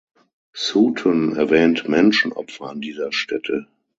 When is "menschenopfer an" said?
1.87-2.81